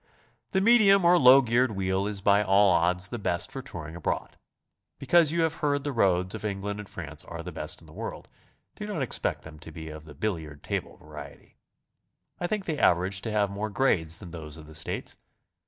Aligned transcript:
The 0.49 0.61
medium 0.61 1.05
or 1.05 1.19
low 1.19 1.43
geared 1.43 1.73
wheel 1.73 2.07
is 2.07 2.21
by 2.21 2.41
all 2.43 2.71
odds 2.71 3.09
the 3.09 3.19
best 3.19 3.51
for 3.51 3.61
touring 3.61 3.95
abroad. 3.95 4.35
Because 4.97 5.31
you 5.31 5.43
have 5.43 5.53
heard 5.57 5.83
the 5.83 5.91
roads 5.91 6.33
of 6.33 6.43
England 6.43 6.79
and 6.79 6.89
France 6.89 7.23
are 7.25 7.43
the 7.43 7.51
best 7.51 7.81
in 7.81 7.85
the 7.85 7.93
world, 7.93 8.27
do 8.73 8.87
noit 8.87 9.03
expect 9.03 9.43
them 9.43 9.59
to 9.59 9.71
be 9.71 9.89
of 9.89 10.05
the 10.05 10.15
billiard 10.15 10.63
table 10.63 10.97
variety. 10.97 11.59
I 12.39 12.47
think 12.47 12.65
they 12.65 12.79
average 12.79 13.21
to 13.21 13.31
have 13.31 13.51
more 13.51 13.69
grades 13.69 14.17
than 14.17 14.31
those 14.31 14.57
of 14.57 14.65
the 14.65 14.73
States. 14.73 15.17